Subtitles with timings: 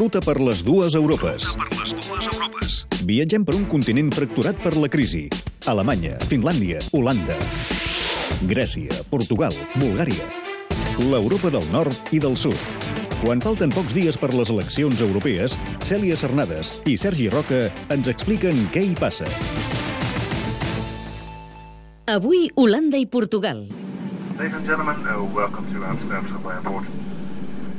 [0.00, 1.44] Ruta per les dues Europes.
[1.60, 2.76] per les dues Europes.
[3.04, 5.28] Viatgem per un continent fracturat per la crisi.
[5.66, 7.36] Alemanya, Finlàndia, Holanda,
[8.48, 10.24] Grècia, Portugal, Bulgària.
[11.04, 12.56] L'Europa del nord i del sud.
[13.20, 18.56] Quan falten pocs dies per les eleccions europees, Cèlia Cernades i Sergi Roca ens expliquen
[18.72, 19.28] què hi passa.
[22.08, 23.68] Avui, Holanda i Portugal.
[24.38, 26.88] Ladies and gentlemen, uh, welcome to Amsterdam Subway Airport.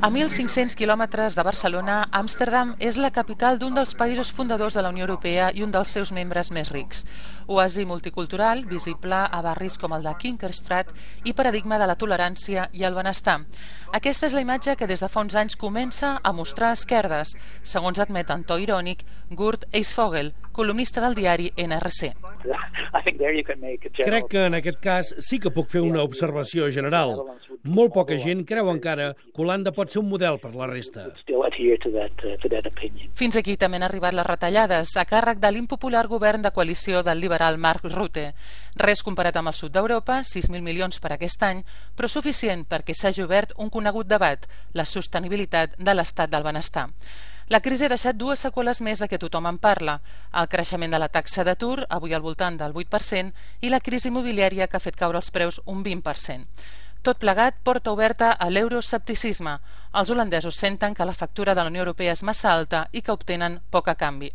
[0.01, 4.89] A 1.500 quilòmetres de Barcelona, Amsterdam és la capital d'un dels països fundadors de la
[4.89, 7.03] Unió Europea i un dels seus membres més rics.
[7.45, 10.89] Oasi multicultural, visible a barris com el de Kinkerstraat
[11.23, 13.43] i paradigma de la tolerància i el benestar.
[13.93, 18.01] Aquesta és la imatge que des de fa uns anys comença a mostrar esquerdes, segons
[18.01, 22.15] admet en to irònic Gurt Eisvogel, columnista del diari NRC.
[24.05, 27.15] Crec que en aquest cas sí que puc fer una observació general.
[27.63, 31.05] Molt poca gent creu encara que Holanda pot ser un model per la resta.
[33.21, 37.21] Fins aquí també han arribat les retallades a càrrec de l'impopular govern de coalició del
[37.21, 38.31] liberal Mark Rutte.
[38.81, 43.25] Res comparat amb el sud d'Europa, 6.000 milions per aquest any, però suficient perquè s'hagi
[43.25, 46.89] obert un conegut debat, la sostenibilitat de l'estat del benestar.
[47.51, 49.97] La crisi ha deixat dues seqüeles més de què tothom en parla.
[50.39, 54.69] El creixement de la taxa d'atur, avui al voltant del 8%, i la crisi immobiliària
[54.71, 56.45] que ha fet caure els preus un 20%.
[57.03, 59.57] Tot plegat porta oberta a l'euroscepticisme.
[59.91, 63.11] Els holandesos senten que la factura de la Unió Europea és massa alta i que
[63.11, 64.29] obtenen poc a canvi.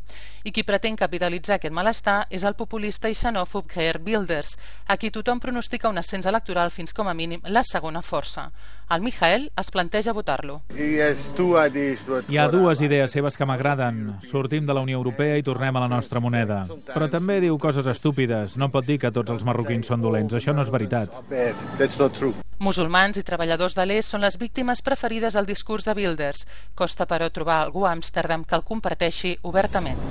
[0.44, 5.10] I qui pretén capitalitzar aquest malestar és el populista i xenòfob Geert Wilders, a qui
[5.10, 8.50] tothom pronostica un ascens electoral fins com a mínim la segona força.
[8.92, 10.60] El Michael es planteja votar-lo.
[10.76, 14.20] Hi ha dues idees seves que m'agraden.
[14.28, 16.66] Sortim de la Unió Europea i tornem a la nostra moneda.
[16.92, 18.54] Però també diu coses estúpides.
[18.60, 20.36] No pot dir que tots els marroquins són dolents.
[20.36, 21.16] Això no és veritat.
[22.62, 26.46] Musulmans i treballadors de l'est són les víctimes preferides al discurs de Wilders.
[26.74, 30.02] Costa, però, trobar algú a Amsterdam que el comparteixi obertament.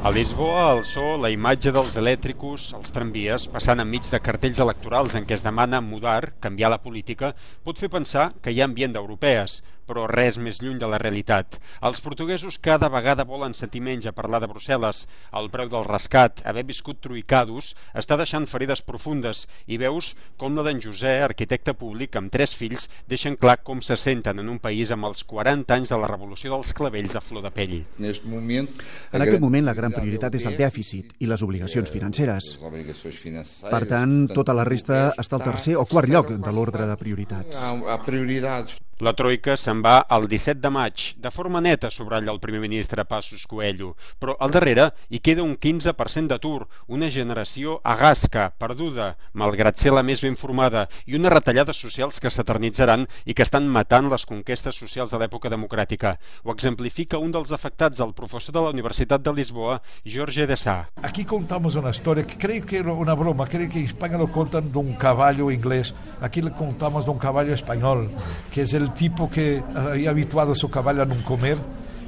[0.00, 5.12] A Lisboa, el so, la imatge dels elèctricos, els tramvies, passant enmig de cartells electorals
[5.18, 7.34] en què es demana mudar, canviar la política,
[7.68, 9.58] pot fer pensar que hi ha ambient d'europees,
[9.90, 11.58] però res més lluny de la realitat.
[11.82, 15.02] Els portuguesos cada vegada volen sentir menys a parlar de Brussel·les.
[15.34, 20.64] El preu del rescat, haver viscut truicados, està deixant ferides profundes i veus com la
[20.66, 24.92] d'en José, arquitecte públic amb tres fills, deixen clar com se senten en un país
[24.94, 27.76] amb els 40 anys de la revolució dels clavells a flor de pell.
[27.98, 32.52] En aquest moment la gran prioritat és el dèficit i les obligacions financeres.
[32.60, 37.64] Per tant, tota la resta està al tercer o quart lloc de l'ordre de prioritats.
[39.00, 41.02] La Troika se'n va el 17 de maig.
[41.16, 45.54] De forma neta subratlla el primer ministre Passos Coelho, però al darrere hi queda un
[45.56, 51.80] 15% d'atur, una generació agasca, perduda, malgrat ser la més ben formada, i unes retallades
[51.80, 56.18] socials que s'eternitzaran i que estan matant les conquestes socials de l'època democràtica.
[56.44, 60.76] Ho exemplifica un dels afectats, el professor de la Universitat de Lisboa, Jorge de Sá.
[61.00, 64.28] Aquí contamos una historia que creo que era una broma, creo que en España lo
[64.28, 68.10] contan de un caballo inglés, aquí le contamos de un caballo español,
[68.52, 71.58] que es el tipo que había habituado su caballo a no comer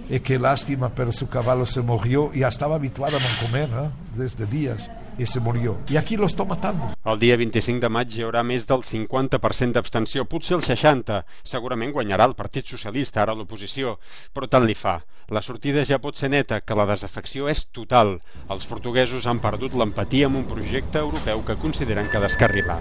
[0.09, 3.69] y que lástima, pero su caballo se murió y ya estaba habituado a no comer
[3.71, 3.89] ¿eh?
[4.17, 5.79] desde días i se murió.
[5.91, 6.81] I aquí lo està matant.
[7.05, 11.23] El dia 25 de maig hi haurà més del 50% d'abstenció, potser el 60%.
[11.45, 13.99] Segurament guanyarà el Partit Socialista, ara l'oposició,
[14.33, 15.01] però tant li fa.
[15.33, 18.19] La sortida ja pot ser neta, que la desafecció és total.
[18.51, 22.81] Els portuguesos han perdut l'empatia amb un projecte europeu que consideren que ha d'escarrilar.